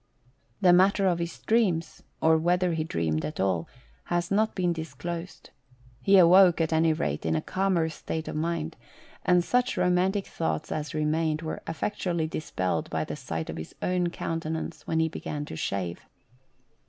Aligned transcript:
The 0.61 0.73
matter 0.73 1.05
of 1.05 1.19
his 1.19 1.37
dreams, 1.41 2.01
or 2.21 2.35
whether 2.35 2.73
he 2.73 2.83
dreamed 2.83 3.23
at 3.23 3.39
all, 3.39 3.67
has 4.05 4.31
not 4.31 4.55
been 4.55 4.73
disclosed. 4.73 5.51
He 6.01 6.17
awoke, 6.17 6.59
at 6.59 6.73
any 6.73 6.91
rate, 6.91 7.23
in 7.23 7.35
a 7.35 7.39
calmer 7.43 7.87
state 7.87 8.27
of 8.27 8.35
mind, 8.35 8.77
LUBEIETTA. 8.79 9.21
and 9.25 9.43
such 9.43 9.77
romantic 9.77 10.25
thoughts 10.25 10.71
as 10.71 10.95
remained 10.95 11.43
were 11.43 11.61
effectually 11.67 12.25
dispelled 12.25 12.89
by 12.89 13.03
the 13.03 13.15
sight 13.15 13.47
of 13.51 13.57
his 13.57 13.75
own 13.83 14.09
countenance 14.09 14.87
when 14.87 14.99
he 14.99 15.07
began 15.07 15.45
to 15.45 15.55
shave. 15.55 15.99